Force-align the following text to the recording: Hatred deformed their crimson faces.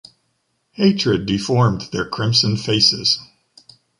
Hatred 0.71 1.27
deformed 1.27 1.81
their 1.91 2.09
crimson 2.09 2.57
faces. 2.57 3.19